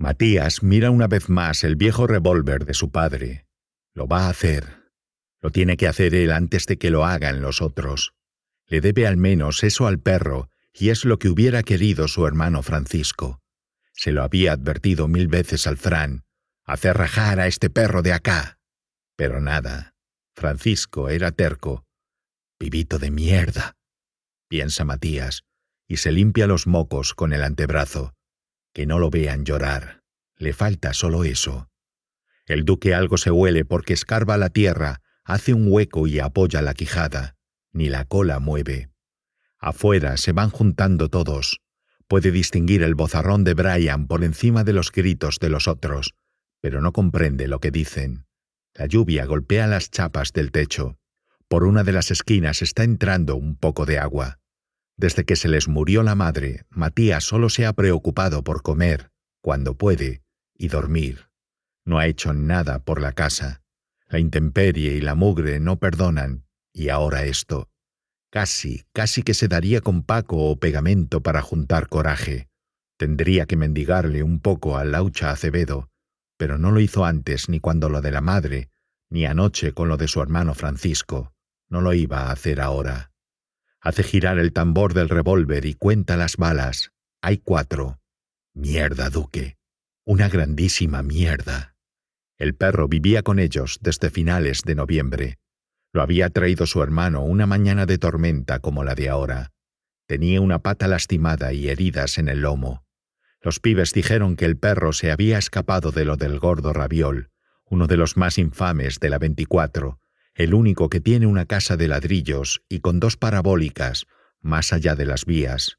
Matías 0.00 0.62
mira 0.62 0.90
una 0.90 1.08
vez 1.08 1.28
más 1.28 1.62
el 1.62 1.76
viejo 1.76 2.06
revólver 2.06 2.64
de 2.64 2.72
su 2.72 2.90
padre. 2.90 3.44
Lo 3.92 4.08
va 4.08 4.24
a 4.24 4.30
hacer. 4.30 4.90
Lo 5.42 5.50
tiene 5.50 5.76
que 5.76 5.88
hacer 5.88 6.14
él 6.14 6.32
antes 6.32 6.64
de 6.64 6.78
que 6.78 6.88
lo 6.88 7.04
hagan 7.04 7.42
los 7.42 7.60
otros. 7.60 8.14
Le 8.66 8.80
debe 8.80 9.06
al 9.06 9.18
menos 9.18 9.62
eso 9.62 9.86
al 9.86 9.98
perro, 9.98 10.48
y 10.72 10.88
es 10.88 11.04
lo 11.04 11.18
que 11.18 11.28
hubiera 11.28 11.62
querido 11.62 12.08
su 12.08 12.26
hermano 12.26 12.62
Francisco. 12.62 13.42
Se 13.92 14.10
lo 14.10 14.22
había 14.22 14.52
advertido 14.52 15.06
mil 15.06 15.28
veces 15.28 15.66
al 15.66 15.76
Fran. 15.76 16.24
Hacer 16.64 16.96
rajar 16.96 17.38
a 17.38 17.46
este 17.46 17.68
perro 17.68 18.00
de 18.00 18.14
acá. 18.14 18.58
Pero 19.16 19.42
nada. 19.42 19.92
Francisco 20.34 21.10
era 21.10 21.30
terco. 21.30 21.84
Vivito 22.58 22.98
de 22.98 23.10
mierda, 23.10 23.76
piensa 24.48 24.86
Matías, 24.86 25.44
y 25.86 25.98
se 25.98 26.10
limpia 26.10 26.46
los 26.46 26.66
mocos 26.66 27.12
con 27.12 27.34
el 27.34 27.44
antebrazo. 27.44 28.14
Que 28.72 28.86
no 28.86 28.98
lo 28.98 29.10
vean 29.10 29.44
llorar. 29.44 30.02
Le 30.36 30.52
falta 30.52 30.94
solo 30.94 31.24
eso. 31.24 31.68
El 32.46 32.64
duque 32.64 32.94
algo 32.94 33.16
se 33.16 33.30
huele 33.30 33.64
porque 33.64 33.92
escarba 33.92 34.36
la 34.36 34.50
tierra, 34.50 35.00
hace 35.24 35.54
un 35.54 35.70
hueco 35.70 36.06
y 36.06 36.18
apoya 36.18 36.62
la 36.62 36.74
quijada 36.74 37.36
ni 37.72 37.88
la 37.88 38.04
cola 38.04 38.40
mueve. 38.40 38.90
Afuera 39.58 40.16
se 40.16 40.32
van 40.32 40.50
juntando 40.50 41.08
todos. 41.08 41.60
Puede 42.08 42.30
distinguir 42.30 42.82
el 42.82 42.94
bozarrón 42.94 43.44
de 43.44 43.54
Brian 43.54 44.06
por 44.06 44.24
encima 44.24 44.64
de 44.64 44.72
los 44.72 44.90
gritos 44.90 45.38
de 45.38 45.48
los 45.48 45.68
otros, 45.68 46.14
pero 46.60 46.80
no 46.80 46.92
comprende 46.92 47.46
lo 47.46 47.60
que 47.60 47.70
dicen. 47.70 48.26
La 48.74 48.86
lluvia 48.86 49.26
golpea 49.26 49.66
las 49.66 49.90
chapas 49.90 50.32
del 50.32 50.50
techo. 50.50 50.96
Por 51.48 51.64
una 51.64 51.84
de 51.84 51.92
las 51.92 52.10
esquinas 52.10 52.62
está 52.62 52.84
entrando 52.84 53.36
un 53.36 53.56
poco 53.56 53.86
de 53.86 53.98
agua. 53.98 54.39
Desde 55.00 55.24
que 55.24 55.34
se 55.34 55.48
les 55.48 55.66
murió 55.66 56.02
la 56.02 56.14
madre, 56.14 56.66
Matías 56.68 57.24
solo 57.24 57.48
se 57.48 57.64
ha 57.64 57.72
preocupado 57.72 58.44
por 58.44 58.60
comer, 58.60 59.10
cuando 59.40 59.74
puede, 59.74 60.20
y 60.54 60.68
dormir. 60.68 61.30
No 61.86 61.98
ha 61.98 62.06
hecho 62.06 62.34
nada 62.34 62.80
por 62.84 63.00
la 63.00 63.12
casa. 63.12 63.62
La 64.08 64.18
intemperie 64.18 64.92
y 64.92 65.00
la 65.00 65.14
mugre 65.14 65.58
no 65.58 65.78
perdonan, 65.78 66.44
y 66.74 66.90
ahora 66.90 67.24
esto. 67.24 67.70
Casi, 68.30 68.84
casi 68.92 69.22
que 69.22 69.32
se 69.32 69.48
daría 69.48 69.80
con 69.80 70.02
Paco 70.02 70.36
o 70.36 70.56
pegamento 70.56 71.22
para 71.22 71.40
juntar 71.40 71.88
coraje. 71.88 72.50
Tendría 72.98 73.46
que 73.46 73.56
mendigarle 73.56 74.22
un 74.22 74.38
poco 74.38 74.76
a 74.76 74.84
Laucha 74.84 75.30
Acevedo, 75.30 75.88
pero 76.36 76.58
no 76.58 76.72
lo 76.72 76.78
hizo 76.78 77.06
antes 77.06 77.48
ni 77.48 77.58
cuando 77.58 77.88
lo 77.88 78.02
de 78.02 78.10
la 78.10 78.20
madre, 78.20 78.68
ni 79.08 79.24
anoche 79.24 79.72
con 79.72 79.88
lo 79.88 79.96
de 79.96 80.08
su 80.08 80.20
hermano 80.20 80.52
Francisco. 80.52 81.32
No 81.70 81.80
lo 81.80 81.94
iba 81.94 82.24
a 82.24 82.32
hacer 82.32 82.60
ahora. 82.60 83.09
Hace 83.82 84.02
girar 84.02 84.38
el 84.38 84.52
tambor 84.52 84.92
del 84.92 85.08
revólver 85.08 85.64
y 85.64 85.74
cuenta 85.74 86.16
las 86.16 86.36
balas. 86.36 86.92
Hay 87.22 87.38
cuatro. 87.38 87.98
Mierda, 88.54 89.08
Duque. 89.08 89.56
Una 90.04 90.28
grandísima 90.28 91.02
mierda. 91.02 91.74
El 92.38 92.54
perro 92.54 92.88
vivía 92.88 93.22
con 93.22 93.38
ellos 93.38 93.78
desde 93.80 94.10
finales 94.10 94.62
de 94.64 94.74
noviembre. 94.74 95.38
Lo 95.92 96.02
había 96.02 96.28
traído 96.30 96.66
su 96.66 96.82
hermano 96.82 97.22
una 97.24 97.46
mañana 97.46 97.86
de 97.86 97.98
tormenta 97.98 98.60
como 98.60 98.84
la 98.84 98.94
de 98.94 99.08
ahora. 99.08 99.52
Tenía 100.06 100.40
una 100.40 100.58
pata 100.60 100.86
lastimada 100.86 101.52
y 101.52 101.68
heridas 101.68 102.18
en 102.18 102.28
el 102.28 102.42
lomo. 102.42 102.84
Los 103.40 103.60
pibes 103.60 103.92
dijeron 103.92 104.36
que 104.36 104.44
el 104.44 104.58
perro 104.58 104.92
se 104.92 105.10
había 105.10 105.38
escapado 105.38 105.90
de 105.90 106.04
lo 106.04 106.16
del 106.16 106.38
gordo 106.38 106.72
Raviol, 106.74 107.30
uno 107.64 107.86
de 107.86 107.96
los 107.96 108.16
más 108.16 108.36
infames 108.36 109.00
de 109.00 109.08
la 109.08 109.18
24, 109.18 109.98
el 110.34 110.54
único 110.54 110.88
que 110.88 111.00
tiene 111.00 111.26
una 111.26 111.46
casa 111.46 111.76
de 111.76 111.88
ladrillos 111.88 112.62
y 112.68 112.80
con 112.80 113.00
dos 113.00 113.16
parabólicas, 113.16 114.06
más 114.40 114.72
allá 114.72 114.94
de 114.94 115.06
las 115.06 115.24
vías. 115.24 115.78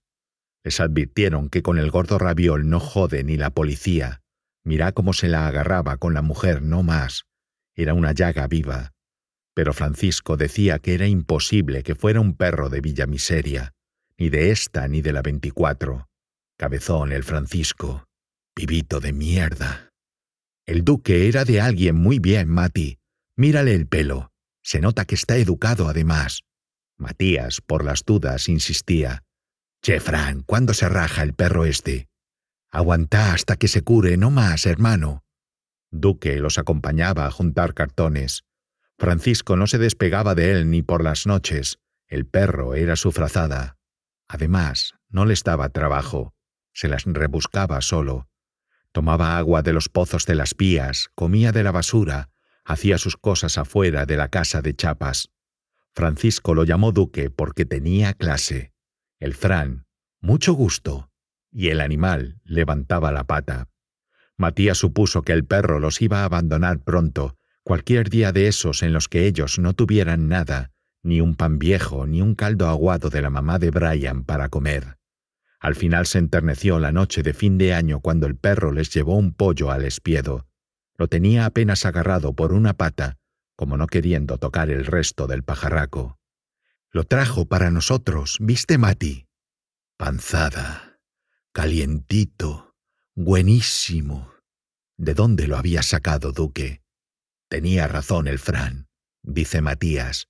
Les 0.63 0.80
advirtieron 0.80 1.49
que 1.49 1.61
con 1.61 1.77
el 1.77 1.89
gordo 1.89 2.19
Raviol 2.19 2.69
no 2.69 2.80
jode 2.80 3.23
ni 3.23 3.38
la 3.38 3.49
policía. 3.49 4.21
Mirá 4.63 4.91
cómo 4.91 5.13
se 5.13 5.27
la 5.27 5.47
agarraba 5.47 5.97
con 5.97 6.13
la 6.13 6.21
mujer, 6.21 6.61
no 6.61 6.83
más. 6.83 7.23
Era 7.75 7.93
una 7.93 8.11
llaga 8.11 8.47
viva 8.47 8.91
pero 9.53 9.73
Francisco 9.73 10.38
decía 10.38 10.80
que 10.80 10.93
era 10.93 11.08
imposible 11.08 11.83
que 11.83 11.95
fuera 11.95 12.20
un 12.20 12.36
perro 12.36 12.70
de 12.70 12.81
Villa 12.81 13.05
Miseria, 13.05 13.73
ni 14.17 14.30
de 14.30 14.52
esta 14.52 14.87
ni 14.87 15.02
de 15.02 15.14
la 15.14 15.21
24. 15.21 16.08
Cabezón 16.58 17.11
el 17.11 17.23
Francisco. 17.23 18.05
Pibito 18.53 18.99
de 18.99 19.14
mierda. 19.14 19.89
El 20.65 20.83
duque 20.83 21.27
era 21.27 21.45
de 21.45 21.61
alguien 21.61 21.95
muy 21.95 22.20
bien, 22.20 22.47
Mati. 22.49 22.97
Mírale 23.36 23.73
el 23.73 23.87
pelo. 23.87 24.30
Se 24.64 24.80
nota 24.80 25.05
que 25.05 25.16
está 25.16 25.38
educado 25.38 25.88
además. 25.88 26.42
Matías, 26.98 27.61
por 27.61 27.83
las 27.83 28.05
dudas, 28.05 28.48
insistía. 28.48 29.23
Che, 29.82 29.99
Fran, 29.99 30.42
¿cuándo 30.42 30.73
se 30.73 30.88
raja 30.88 31.23
el 31.23 31.33
perro 31.33 31.66
este? 31.66 32.08
Aguantá 32.70 33.33
hasta 33.33 33.58
que 33.58 33.67
se 33.67 33.82
cure, 33.82 34.17
no 34.17 34.30
más, 34.30 34.66
hermano. 34.66 35.23
Duque 35.89 36.39
los 36.39 36.58
acompañaba 36.58 37.26
a 37.26 37.32
juntar 37.32 37.73
cartones. 37.73 38.44
Francisco 38.98 39.58
no 39.58 39.67
se 39.67 39.77
despegaba 39.77 40.36
de 40.36 40.52
él 40.52 40.70
ni 40.70 40.83
por 40.83 41.04
las 41.04 41.26
noches. 41.26 41.80
El 42.08 42.26
perro 42.26 42.76
era 42.76 42.95
su 42.95 43.11
frazada. 43.11 43.77
Además, 44.27 44.94
no 45.10 45.26
le 45.26 45.36
daba 45.44 45.70
trabajo. 45.70 46.33
Se 46.73 46.88
las 46.88 47.04
rebuscaba 47.05 47.82
solo. 47.82 48.27
Tomaba 48.92 49.38
agua 49.38 49.61
de 49.61 49.73
los 49.73 49.89
pozos 49.89 50.26
de 50.26 50.36
las 50.36 50.55
vías, 50.55 51.10
comía 51.16 51.52
de 51.52 51.64
la 51.64 51.71
basura, 51.71 52.30
hacía 52.64 52.98
sus 52.98 53.17
cosas 53.17 53.58
afuera 53.58 54.05
de 54.05 54.17
la 54.17 54.30
casa 54.30 54.61
de 54.61 54.76
chapas. 54.76 55.30
Francisco 55.94 56.54
lo 56.54 56.64
llamó 56.64 56.92
duque 56.92 57.30
porque 57.30 57.66
tenía 57.66 58.14
clase. 58.14 58.73
El 59.20 59.33
Fran, 59.33 59.86
mucho 60.20 60.54
gusto. 60.54 61.10
Y 61.52 61.70
el 61.70 61.82
animal 61.82 62.39
levantaba 62.44 63.11
la 63.11 63.26
pata. 63.26 63.70
Matías 64.38 64.77
supuso 64.77 65.21
que 65.21 65.33
el 65.33 65.45
perro 65.45 65.80
los 65.80 66.02
iba 66.02 66.21
a 66.21 66.26
abandonar 66.26 66.80
pronto 66.80 67.36
Cualquier 67.64 68.10
día 68.10 68.32
de 68.32 68.48
esos 68.48 68.82
en 68.82 68.92
los 68.92 69.08
que 69.08 69.27
ellos 69.27 69.60
no 69.60 69.73
tuvieran 69.73 70.27
nada, 70.27 70.71
ni 71.04 71.21
un 71.21 71.36
pan 71.36 71.60
viejo, 71.60 72.08
ni 72.08 72.20
un 72.20 72.33
caldo 72.33 72.67
aguado 72.67 73.10
de 73.11 73.21
la 73.21 73.30
mamá 73.30 73.60
de 73.60 73.70
Brian 73.70 74.23
para 74.23 74.50
comer. 74.50 74.98
Al 75.60 75.76
final 75.76 76.08
se 76.08 76.17
enterneció 76.17 76.80
la 76.80 76.92
noche 76.92 77.21
de 77.21 77.33
fin 77.33 77.60
de 77.60 77.76
año 77.76 78.00
cuando 78.00 78.26
el 78.26 78.36
perro 78.36 78.71
les 78.71 78.92
llevó 78.92 79.16
un 79.16 79.32
pollo 79.32 79.70
al 79.70 79.86
espiedo. 79.86 80.48
Lo 80.97 81.07
tenía 81.07 81.45
apenas 81.45 81.85
agarrado 81.85 82.33
por 82.33 82.53
una 82.53 82.73
pata, 82.73 83.17
como 83.55 83.77
no 83.77 83.87
queriendo 83.87 84.37
tocar 84.37 84.69
el 84.69 84.85
resto 84.85 85.27
del 85.27 85.43
pajarraco. 85.43 86.17
Lo 86.91 87.03
trajo 87.05 87.45
para 87.45 87.71
nosotros, 87.71 88.37
¿viste, 88.39 88.77
Mati? 88.77 89.27
Panzada, 89.97 90.99
calientito, 91.53 92.75
buenísimo. 93.15 94.33
¿De 94.97 95.13
dónde 95.13 95.47
lo 95.47 95.57
había 95.57 95.83
sacado, 95.83 96.31
Duque? 96.31 96.81
Tenía 97.47 97.87
razón 97.87 98.27
el 98.27 98.39
Fran, 98.39 98.87
dice 99.23 99.61
Matías. 99.61 100.27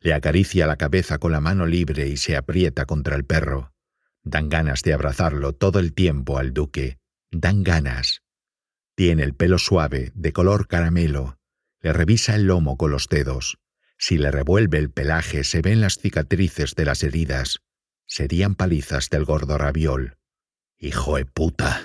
Le 0.00 0.14
acaricia 0.14 0.66
la 0.66 0.76
cabeza 0.76 1.18
con 1.18 1.32
la 1.32 1.40
mano 1.40 1.66
libre 1.66 2.08
y 2.08 2.16
se 2.16 2.36
aprieta 2.36 2.86
contra 2.86 3.14
el 3.14 3.24
perro. 3.24 3.72
Dan 4.24 4.48
ganas 4.48 4.82
de 4.82 4.94
abrazarlo 4.94 5.52
todo 5.52 5.78
el 5.78 5.94
tiempo 5.94 6.38
al 6.38 6.52
duque. 6.52 6.98
Dan 7.30 7.62
ganas. 7.62 8.21
Tiene 8.94 9.22
el 9.22 9.34
pelo 9.34 9.58
suave, 9.58 10.12
de 10.14 10.32
color 10.32 10.68
caramelo. 10.68 11.38
Le 11.80 11.92
revisa 11.92 12.34
el 12.34 12.46
lomo 12.46 12.76
con 12.76 12.90
los 12.90 13.08
dedos. 13.08 13.58
Si 13.98 14.18
le 14.18 14.30
revuelve 14.30 14.78
el 14.78 14.90
pelaje 14.90 15.44
se 15.44 15.62
ven 15.62 15.80
las 15.80 15.98
cicatrices 15.98 16.74
de 16.74 16.84
las 16.84 17.02
heridas. 17.02 17.60
Serían 18.06 18.54
palizas 18.54 19.08
del 19.10 19.24
gordo 19.24 19.58
raviol. 19.58 20.18
Hijo 20.78 21.16
de 21.16 21.24
puta. 21.24 21.82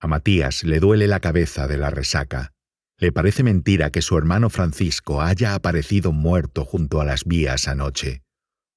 A 0.00 0.06
Matías 0.06 0.64
le 0.64 0.80
duele 0.80 1.06
la 1.06 1.20
cabeza 1.20 1.66
de 1.66 1.78
la 1.78 1.90
resaca. 1.90 2.52
Le 2.98 3.12
parece 3.12 3.44
mentira 3.44 3.90
que 3.90 4.02
su 4.02 4.18
hermano 4.18 4.50
Francisco 4.50 5.22
haya 5.22 5.54
aparecido 5.54 6.10
muerto 6.10 6.64
junto 6.64 7.00
a 7.00 7.04
las 7.04 7.24
vías 7.24 7.68
anoche, 7.68 8.22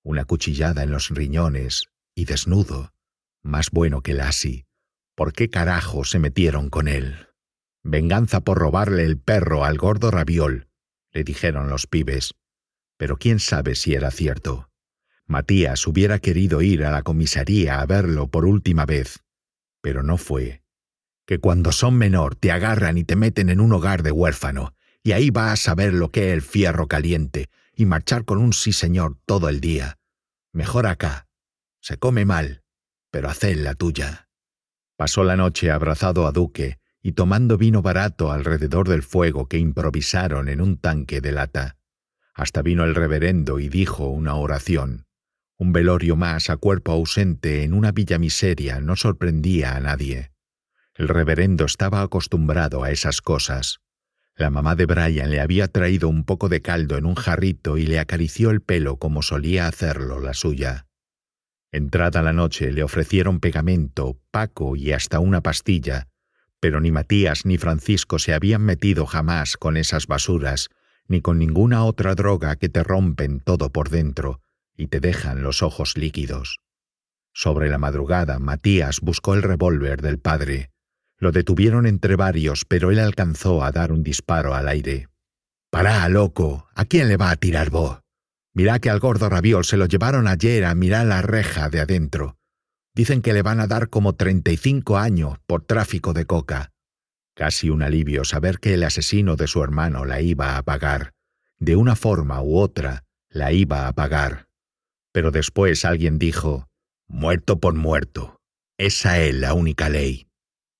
una 0.03 0.25
cuchillada 0.25 0.83
en 0.83 0.91
los 0.91 1.09
riñones 1.09 1.85
y 2.13 2.25
desnudo, 2.25 2.93
más 3.41 3.71
bueno 3.71 4.01
que 4.01 4.13
Lassie. 4.13 4.65
¿Por 5.15 5.33
qué 5.33 5.49
carajo 5.49 6.05
se 6.05 6.19
metieron 6.19 6.69
con 6.69 6.87
él? 6.87 7.30
Venganza 7.83 8.41
por 8.41 8.59
robarle 8.59 9.03
el 9.03 9.17
perro 9.17 9.65
al 9.65 9.77
gordo 9.77 10.11
raviol, 10.11 10.67
le 11.11 11.23
dijeron 11.23 11.69
los 11.69 11.87
pibes. 11.87 12.35
Pero 12.97 13.17
quién 13.17 13.39
sabe 13.39 13.75
si 13.75 13.95
era 13.95 14.11
cierto. 14.11 14.69
Matías 15.25 15.87
hubiera 15.87 16.19
querido 16.19 16.61
ir 16.61 16.85
a 16.85 16.91
la 16.91 17.01
comisaría 17.01 17.81
a 17.81 17.85
verlo 17.85 18.27
por 18.27 18.45
última 18.45 18.85
vez, 18.85 19.23
pero 19.81 20.03
no 20.03 20.17
fue 20.17 20.61
que 21.25 21.39
cuando 21.39 21.71
son 21.71 21.95
menor 21.95 22.35
te 22.35 22.51
agarran 22.51 22.97
y 22.97 23.05
te 23.05 23.15
meten 23.15 23.49
en 23.49 23.61
un 23.61 23.71
hogar 23.71 24.03
de 24.03 24.11
huérfano, 24.11 24.75
y 25.01 25.13
ahí 25.13 25.29
vas 25.29 25.69
a 25.69 25.75
ver 25.75 25.93
lo 25.93 26.11
que 26.11 26.29
es 26.29 26.33
el 26.33 26.41
fierro 26.41 26.87
caliente 26.87 27.49
y 27.73 27.85
marchar 27.85 28.25
con 28.25 28.37
un 28.39 28.51
sí 28.51 28.73
señor 28.73 29.17
todo 29.25 29.47
el 29.47 29.61
día. 29.61 29.97
Mejor 30.51 30.87
acá. 30.87 31.27
Se 31.79 31.97
come 31.97 32.25
mal, 32.25 32.63
pero 33.11 33.29
haced 33.29 33.55
la 33.57 33.75
tuya. 33.75 34.27
Pasó 34.97 35.23
la 35.23 35.37
noche 35.37 35.71
abrazado 35.71 36.27
a 36.27 36.31
Duque 36.31 36.80
y 37.01 37.13
tomando 37.13 37.57
vino 37.57 37.81
barato 37.81 38.31
alrededor 38.31 38.87
del 38.87 39.03
fuego 39.03 39.47
que 39.47 39.57
improvisaron 39.57 40.49
en 40.49 40.61
un 40.61 40.77
tanque 40.77 41.21
de 41.21 41.31
lata. 41.31 41.77
Hasta 42.33 42.61
vino 42.61 42.83
el 42.83 42.95
reverendo 42.95 43.59
y 43.59 43.69
dijo 43.69 44.07
una 44.07 44.35
oración. 44.35 45.05
Un 45.57 45.73
velorio 45.73 46.15
más 46.15 46.49
a 46.49 46.57
cuerpo 46.57 46.91
ausente 46.91 47.63
en 47.63 47.73
una 47.73 47.91
villa 47.91 48.17
miseria 48.17 48.79
no 48.79 48.95
sorprendía 48.95 49.75
a 49.75 49.79
nadie. 49.79 50.31
El 50.95 51.07
reverendo 51.07 51.65
estaba 51.65 52.01
acostumbrado 52.01 52.83
a 52.83 52.91
esas 52.91 53.21
cosas. 53.21 53.79
La 54.35 54.49
mamá 54.49 54.75
de 54.75 54.85
Brian 54.85 55.29
le 55.29 55.39
había 55.39 55.67
traído 55.67 56.09
un 56.09 56.23
poco 56.23 56.49
de 56.49 56.61
caldo 56.61 56.97
en 56.97 57.05
un 57.05 57.15
jarrito 57.15 57.77
y 57.77 57.85
le 57.85 57.99
acarició 57.99 58.49
el 58.49 58.61
pelo 58.61 58.97
como 58.97 59.21
solía 59.21 59.67
hacerlo 59.67 60.19
la 60.19 60.33
suya. 60.33 60.87
Entrada 61.71 62.21
la 62.21 62.33
noche 62.33 62.71
le 62.71 62.83
ofrecieron 62.83 63.39
pegamento, 63.39 64.19
paco 64.31 64.75
y 64.75 64.91
hasta 64.91 65.19
una 65.19 65.41
pastilla, 65.41 66.07
pero 66.61 66.79
ni 66.79 66.91
Matías 66.91 67.45
ni 67.45 67.57
Francisco 67.57 68.19
se 68.19 68.33
habían 68.33 68.61
metido 68.61 69.05
jamás 69.05 69.57
con 69.57 69.75
esas 69.75 70.07
basuras, 70.07 70.69
ni 71.07 71.19
con 71.19 71.39
ninguna 71.39 71.83
otra 71.83 72.15
droga 72.15 72.55
que 72.55 72.69
te 72.69 72.83
rompen 72.83 73.41
todo 73.41 73.71
por 73.71 73.89
dentro 73.89 74.39
y 74.77 74.87
te 74.87 74.99
dejan 74.99 75.43
los 75.43 75.63
ojos 75.63 75.97
líquidos. 75.97 76.59
Sobre 77.33 77.69
la 77.69 77.77
madrugada, 77.77 78.39
Matías 78.39 78.99
buscó 79.01 79.33
el 79.33 79.41
revólver 79.41 80.01
del 80.01 80.19
padre. 80.19 80.71
Lo 81.17 81.31
detuvieron 81.31 81.85
entre 81.85 82.15
varios, 82.15 82.63
pero 82.65 82.91
él 82.91 82.99
alcanzó 82.99 83.63
a 83.63 83.71
dar 83.71 83.91
un 83.91 84.03
disparo 84.03 84.53
al 84.53 84.67
aire. 84.67 85.07
Pará, 85.69 86.07
loco. 86.09 86.67
¿A 86.75 86.85
quién 86.85 87.07
le 87.07 87.17
va 87.17 87.31
a 87.31 87.35
tirar 87.35 87.69
vos? 87.69 87.99
Mirá 88.53 88.79
que 88.79 88.89
al 88.89 88.99
gordo 88.99 89.29
Rabiol 89.29 89.65
se 89.65 89.77
lo 89.77 89.85
llevaron 89.85 90.27
ayer 90.27 90.65
a 90.65 90.75
mirar 90.75 91.05
la 91.05 91.21
reja 91.21 91.69
de 91.69 91.79
adentro. 91.79 92.37
Dicen 92.93 93.21
que 93.21 93.33
le 93.33 93.41
van 93.41 93.59
a 93.59 93.67
dar 93.67 93.89
como 93.89 94.13
35 94.13 94.97
años 94.97 95.37
por 95.45 95.63
tráfico 95.63 96.13
de 96.13 96.25
coca. 96.25 96.71
Casi 97.35 97.69
un 97.69 97.81
alivio 97.81 98.25
saber 98.25 98.59
que 98.59 98.73
el 98.73 98.83
asesino 98.83 99.35
de 99.35 99.47
su 99.47 99.63
hermano 99.63 100.05
la 100.05 100.21
iba 100.21 100.57
a 100.57 100.63
pagar. 100.63 101.13
De 101.57 101.75
una 101.75 101.95
forma 101.95 102.41
u 102.41 102.57
otra, 102.57 103.05
la 103.29 103.53
iba 103.53 103.87
a 103.87 103.93
pagar. 103.93 104.47
Pero 105.13 105.31
después 105.31 105.85
alguien 105.85 106.19
dijo, 106.19 106.67
muerto 107.07 107.59
por 107.59 107.73
muerto. 107.73 108.37
Esa 108.77 109.19
es 109.19 109.35
la 109.35 109.53
única 109.53 109.89
ley. 109.89 110.27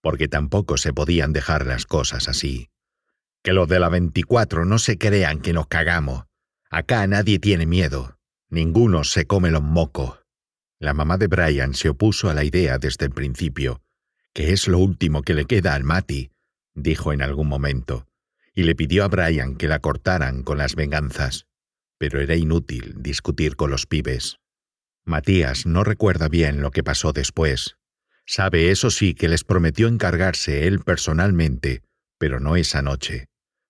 Porque 0.01 0.27
tampoco 0.27 0.77
se 0.77 0.93
podían 0.93 1.31
dejar 1.33 1.65
las 1.65 1.85
cosas 1.85 2.27
así. 2.27 2.69
Que 3.43 3.53
los 3.53 3.67
de 3.67 3.79
la 3.79 3.89
24 3.89 4.65
no 4.65 4.79
se 4.79 4.97
crean 4.97 5.39
que 5.39 5.53
nos 5.53 5.67
cagamos. 5.67 6.25
Acá 6.69 7.05
nadie 7.07 7.39
tiene 7.39 7.65
miedo. 7.65 8.17
Ninguno 8.49 9.03
se 9.03 9.25
come 9.25 9.51
los 9.51 9.61
mocos. 9.61 10.20
La 10.81 10.95
mamá 10.95 11.19
de 11.19 11.27
Brian 11.27 11.75
se 11.75 11.89
opuso 11.89 12.31
a 12.31 12.33
la 12.33 12.43
idea 12.43 12.79
desde 12.79 13.05
el 13.05 13.11
principio, 13.11 13.83
que 14.33 14.51
es 14.51 14.67
lo 14.67 14.79
último 14.79 15.21
que 15.21 15.35
le 15.35 15.45
queda 15.45 15.75
al 15.75 15.83
Mati, 15.83 16.31
dijo 16.73 17.13
en 17.13 17.21
algún 17.21 17.47
momento, 17.47 18.07
y 18.55 18.63
le 18.63 18.73
pidió 18.73 19.03
a 19.03 19.07
Brian 19.07 19.57
que 19.57 19.67
la 19.67 19.77
cortaran 19.77 20.41
con 20.41 20.57
las 20.57 20.73
venganzas. 20.73 21.45
Pero 21.99 22.19
era 22.19 22.35
inútil 22.35 22.95
discutir 22.97 23.55
con 23.55 23.69
los 23.69 23.85
pibes. 23.85 24.37
Matías 25.05 25.67
no 25.67 25.83
recuerda 25.83 26.29
bien 26.29 26.61
lo 26.61 26.71
que 26.71 26.83
pasó 26.83 27.13
después. 27.13 27.77
Sabe, 28.25 28.71
eso 28.71 28.89
sí, 28.89 29.13
que 29.13 29.29
les 29.29 29.43
prometió 29.43 29.87
encargarse 29.87 30.65
él 30.65 30.79
personalmente, 30.79 31.83
pero 32.17 32.39
no 32.39 32.55
esa 32.55 32.81
noche. 32.81 33.27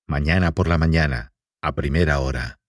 Mañana 0.07 0.53
por 0.53 0.69
la 0.69 0.77
mañana, 0.77 1.33
a 1.61 1.75
primera 1.75 2.19
hora. 2.19 2.60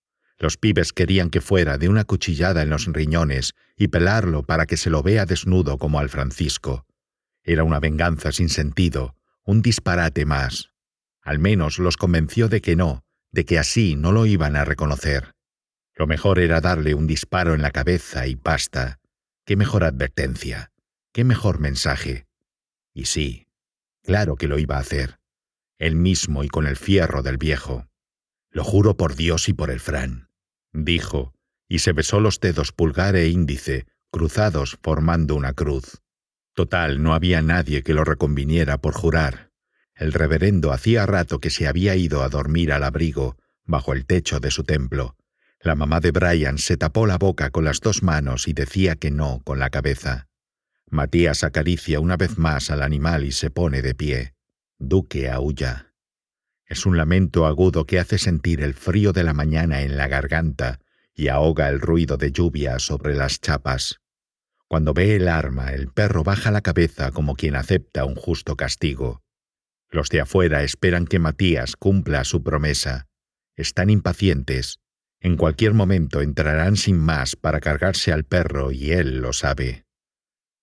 Los 0.42 0.56
pibes 0.56 0.92
querían 0.92 1.30
que 1.30 1.40
fuera 1.40 1.78
de 1.78 1.88
una 1.88 2.02
cuchillada 2.02 2.62
en 2.62 2.70
los 2.70 2.86
riñones 2.86 3.54
y 3.76 3.86
pelarlo 3.86 4.42
para 4.42 4.66
que 4.66 4.76
se 4.76 4.90
lo 4.90 5.00
vea 5.00 5.24
desnudo 5.24 5.78
como 5.78 6.00
al 6.00 6.08
Francisco. 6.08 6.84
Era 7.44 7.62
una 7.62 7.78
venganza 7.78 8.32
sin 8.32 8.48
sentido, 8.48 9.14
un 9.44 9.62
disparate 9.62 10.26
más. 10.26 10.70
Al 11.22 11.38
menos 11.38 11.78
los 11.78 11.96
convenció 11.96 12.48
de 12.48 12.60
que 12.60 12.74
no, 12.74 13.04
de 13.30 13.44
que 13.44 13.56
así 13.56 13.94
no 13.94 14.10
lo 14.10 14.26
iban 14.26 14.56
a 14.56 14.64
reconocer. 14.64 15.30
Lo 15.94 16.08
mejor 16.08 16.40
era 16.40 16.60
darle 16.60 16.94
un 16.94 17.06
disparo 17.06 17.54
en 17.54 17.62
la 17.62 17.70
cabeza 17.70 18.26
y 18.26 18.34
pasta. 18.34 18.98
Qué 19.46 19.54
mejor 19.54 19.84
advertencia, 19.84 20.72
qué 21.12 21.22
mejor 21.22 21.60
mensaje. 21.60 22.26
Y 22.92 23.04
sí, 23.04 23.46
claro 24.02 24.34
que 24.34 24.48
lo 24.48 24.58
iba 24.58 24.78
a 24.78 24.80
hacer. 24.80 25.20
Él 25.78 25.94
mismo 25.94 26.42
y 26.42 26.48
con 26.48 26.66
el 26.66 26.76
fierro 26.76 27.22
del 27.22 27.38
viejo. 27.38 27.86
Lo 28.50 28.64
juro 28.64 28.96
por 28.96 29.14
Dios 29.14 29.48
y 29.48 29.52
por 29.52 29.70
el 29.70 29.78
Fran 29.78 30.31
dijo, 30.72 31.34
y 31.68 31.78
se 31.80 31.92
besó 31.92 32.20
los 32.20 32.40
dedos 32.40 32.72
pulgar 32.72 33.16
e 33.16 33.28
índice, 33.28 33.86
cruzados 34.10 34.78
formando 34.82 35.34
una 35.34 35.52
cruz. 35.54 36.02
Total, 36.54 37.02
no 37.02 37.14
había 37.14 37.40
nadie 37.40 37.82
que 37.82 37.94
lo 37.94 38.04
reconviniera 38.04 38.78
por 38.78 38.92
jurar. 38.92 39.50
El 39.94 40.12
reverendo 40.12 40.72
hacía 40.72 41.06
rato 41.06 41.40
que 41.40 41.50
se 41.50 41.66
había 41.66 41.96
ido 41.96 42.22
a 42.22 42.28
dormir 42.28 42.72
al 42.72 42.84
abrigo, 42.84 43.36
bajo 43.64 43.92
el 43.92 44.04
techo 44.04 44.40
de 44.40 44.50
su 44.50 44.64
templo. 44.64 45.16
La 45.60 45.76
mamá 45.76 46.00
de 46.00 46.10
Brian 46.10 46.58
se 46.58 46.76
tapó 46.76 47.06
la 47.06 47.18
boca 47.18 47.50
con 47.50 47.64
las 47.64 47.80
dos 47.80 48.02
manos 48.02 48.48
y 48.48 48.52
decía 48.52 48.96
que 48.96 49.10
no 49.10 49.40
con 49.44 49.58
la 49.58 49.70
cabeza. 49.70 50.28
Matías 50.90 51.44
acaricia 51.44 52.00
una 52.00 52.16
vez 52.16 52.36
más 52.36 52.70
al 52.70 52.82
animal 52.82 53.24
y 53.24 53.32
se 53.32 53.50
pone 53.50 53.80
de 53.80 53.94
pie. 53.94 54.34
Duque 54.78 55.30
aúlla. 55.30 55.91
Es 56.66 56.86
un 56.86 56.96
lamento 56.96 57.46
agudo 57.46 57.86
que 57.86 57.98
hace 57.98 58.18
sentir 58.18 58.62
el 58.62 58.74
frío 58.74 59.12
de 59.12 59.24
la 59.24 59.34
mañana 59.34 59.82
en 59.82 59.96
la 59.96 60.08
garganta 60.08 60.80
y 61.14 61.28
ahoga 61.28 61.68
el 61.68 61.80
ruido 61.80 62.16
de 62.16 62.32
lluvia 62.32 62.78
sobre 62.78 63.14
las 63.14 63.40
chapas. 63.40 64.00
Cuando 64.68 64.94
ve 64.94 65.16
el 65.16 65.28
arma, 65.28 65.72
el 65.74 65.88
perro 65.88 66.24
baja 66.24 66.50
la 66.50 66.62
cabeza 66.62 67.10
como 67.12 67.34
quien 67.34 67.56
acepta 67.56 68.06
un 68.06 68.14
justo 68.14 68.56
castigo. 68.56 69.22
Los 69.90 70.08
de 70.08 70.22
afuera 70.22 70.62
esperan 70.62 71.06
que 71.06 71.18
Matías 71.18 71.76
cumpla 71.76 72.24
su 72.24 72.42
promesa. 72.42 73.08
Están 73.54 73.90
impacientes. 73.90 74.78
En 75.20 75.36
cualquier 75.36 75.74
momento 75.74 76.22
entrarán 76.22 76.76
sin 76.76 76.98
más 76.98 77.36
para 77.36 77.60
cargarse 77.60 78.12
al 78.12 78.24
perro 78.24 78.72
y 78.72 78.92
él 78.92 79.18
lo 79.18 79.34
sabe. 79.34 79.84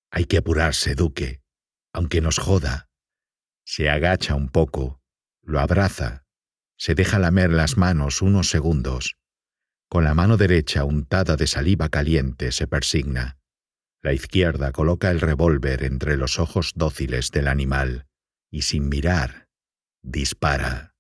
Hay 0.10 0.26
que 0.26 0.38
apurarse, 0.38 0.96
Duque, 0.96 1.42
aunque 1.94 2.20
nos 2.20 2.40
joda. 2.40 2.90
Se 3.64 3.92
agacha 3.92 4.34
un 4.34 4.50
poco, 4.50 4.99
lo 5.50 5.60
abraza, 5.60 6.26
se 6.78 6.96
deja 6.96 7.18
lamer 7.18 7.50
las 7.50 7.76
manos 7.76 8.22
unos 8.22 8.50
segundos. 8.50 9.18
Con 9.90 10.04
la 10.04 10.14
mano 10.14 10.38
derecha 10.38 10.84
untada 10.84 11.36
de 11.36 11.48
saliva 11.48 11.90
caliente 11.90 12.52
se 12.52 12.68
persigna. 12.68 13.40
La 14.02 14.14
izquierda 14.14 14.72
coloca 14.72 15.10
el 15.10 15.20
revólver 15.20 15.84
entre 15.84 16.18
los 16.18 16.38
ojos 16.40 16.74
dóciles 16.76 17.32
del 17.32 17.48
animal 17.48 18.06
y 18.52 18.62
sin 18.62 18.90
mirar, 18.90 19.50
dispara. 20.04 20.94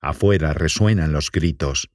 Afuera 0.00 0.54
resuenan 0.54 1.12
los 1.12 1.30
gritos. 1.30 1.90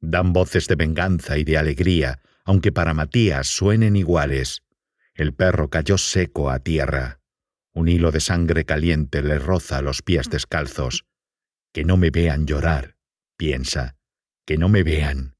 Dan 0.00 0.32
voces 0.32 0.68
de 0.68 0.76
venganza 0.76 1.38
y 1.38 1.44
de 1.44 1.56
alegría, 1.56 2.20
aunque 2.44 2.70
para 2.70 2.92
Matías 2.92 3.46
suenen 3.46 3.96
iguales. 3.96 4.62
El 5.14 5.32
perro 5.32 5.70
cayó 5.70 5.96
seco 5.96 6.50
a 6.50 6.58
tierra. 6.58 7.20
Un 7.72 7.88
hilo 7.88 8.12
de 8.12 8.20
sangre 8.20 8.64
caliente 8.64 9.22
le 9.22 9.38
roza 9.38 9.80
los 9.80 10.02
pies 10.02 10.28
descalzos. 10.28 11.06
Que 11.74 11.84
no 11.84 11.96
me 11.96 12.10
vean 12.10 12.46
llorar, 12.46 12.96
piensa, 13.36 13.96
que 14.46 14.56
no 14.56 14.68
me 14.68 14.84
vean. 14.84 15.34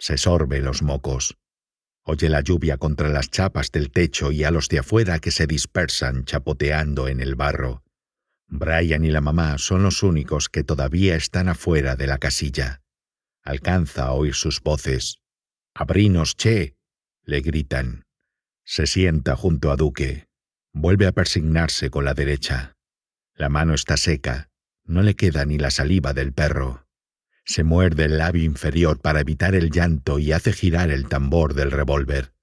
Se 0.00 0.18
sorbe 0.18 0.60
los 0.60 0.82
mocos. 0.82 1.38
Oye 2.02 2.28
la 2.28 2.40
lluvia 2.40 2.76
contra 2.76 3.08
las 3.08 3.30
chapas 3.30 3.70
del 3.70 3.92
techo 3.92 4.32
y 4.32 4.42
a 4.42 4.50
los 4.50 4.68
de 4.68 4.80
afuera 4.80 5.20
que 5.20 5.30
se 5.30 5.46
dispersan 5.46 6.24
chapoteando 6.24 7.06
en 7.06 7.20
el 7.20 7.36
barro. 7.36 7.84
Brian 8.48 9.04
y 9.04 9.12
la 9.12 9.20
mamá 9.20 9.58
son 9.58 9.84
los 9.84 10.02
únicos 10.02 10.48
que 10.48 10.64
todavía 10.64 11.14
están 11.14 11.48
afuera 11.48 11.94
de 11.94 12.08
la 12.08 12.18
casilla. 12.18 12.82
Alcanza 13.44 14.06
a 14.06 14.12
oír 14.12 14.34
sus 14.34 14.60
voces. 14.60 15.20
Abrinos, 15.72 16.34
che. 16.36 16.74
le 17.22 17.42
gritan. 17.42 18.06
Se 18.64 18.88
sienta 18.88 19.36
junto 19.36 19.70
a 19.70 19.76
Duque. 19.76 20.26
Vuelve 20.72 21.06
a 21.06 21.12
persignarse 21.12 21.90
con 21.90 22.04
la 22.04 22.14
derecha. 22.14 22.74
La 23.34 23.48
mano 23.48 23.74
está 23.74 23.96
seca, 23.96 24.49
no 24.90 25.02
le 25.02 25.16
queda 25.16 25.44
ni 25.44 25.58
la 25.58 25.70
saliva 25.70 26.12
del 26.12 26.32
perro. 26.32 26.86
Se 27.44 27.64
muerde 27.64 28.04
el 28.04 28.18
labio 28.18 28.44
inferior 28.44 29.00
para 29.00 29.20
evitar 29.20 29.54
el 29.54 29.70
llanto 29.70 30.18
y 30.18 30.32
hace 30.32 30.52
girar 30.52 30.90
el 30.90 31.08
tambor 31.08 31.54
del 31.54 31.70
revólver. 31.70 32.34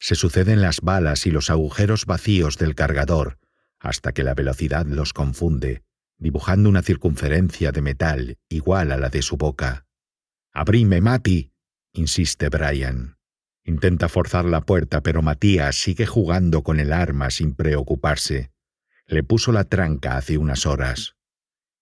Se 0.00 0.16
suceden 0.16 0.60
las 0.60 0.80
balas 0.80 1.26
y 1.26 1.30
los 1.30 1.50
agujeros 1.50 2.04
vacíos 2.04 2.58
del 2.58 2.74
cargador 2.74 3.38
hasta 3.84 4.12
que 4.12 4.24
la 4.24 4.34
velocidad 4.34 4.86
los 4.86 5.12
confunde, 5.12 5.84
dibujando 6.16 6.70
una 6.70 6.82
circunferencia 6.82 7.70
de 7.70 7.82
metal 7.82 8.38
igual 8.48 8.90
a 8.90 8.96
la 8.96 9.10
de 9.10 9.20
su 9.20 9.36
boca. 9.36 9.86
¡Abrime, 10.52 11.02
Mati! 11.02 11.52
insiste 11.92 12.48
Brian. 12.48 13.18
Intenta 13.62 14.08
forzar 14.08 14.46
la 14.46 14.62
puerta, 14.62 15.02
pero 15.02 15.20
Matías 15.20 15.76
sigue 15.76 16.06
jugando 16.06 16.62
con 16.62 16.80
el 16.80 16.92
arma 16.92 17.30
sin 17.30 17.54
preocuparse. 17.54 18.50
Le 19.06 19.22
puso 19.22 19.52
la 19.52 19.64
tranca 19.64 20.16
hace 20.16 20.38
unas 20.38 20.64
horas. 20.64 21.13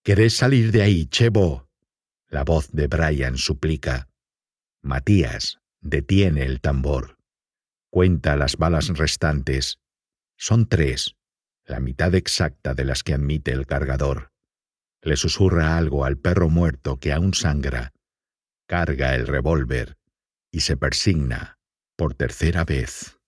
¿Querés 0.05 0.37
salir 0.37 0.73
de 0.73 0.83
ahí, 0.83 1.07
Chevo? 1.07 1.69
La 2.27 2.43
voz 2.43 2.73
de 2.73 2.89
Brian 2.89 3.37
suplica. 3.37 4.09
Matías 4.83 5.61
detiene 5.81 6.45
el 6.45 6.61
tambor. 6.61 7.19
Cuenta 7.89 8.35
las 8.35 8.57
balas 8.57 8.89
restantes. 8.89 9.79
Son 10.37 10.69
tres, 10.69 11.15
la 11.65 11.79
mitad 11.79 12.17
exacta 12.17 12.75
de 12.75 12.85
las 12.85 13.05
que 13.05 13.15
admite 13.15 13.53
el 13.53 13.65
cargador. 13.65 14.33
Le 15.03 15.17
susurra 15.17 15.77
algo 15.77 16.05
al 16.05 16.19
perro 16.19 16.49
muerto 16.49 16.99
que 16.99 17.13
aún 17.13 17.33
sangra. 17.33 17.93
Carga 18.67 19.15
el 19.15 19.29
revólver 19.29 19.99
y 20.51 20.61
se 20.63 20.77
persigna 20.77 21.61
por 21.95 22.15
tercera 22.15 22.65
vez. 22.65 23.21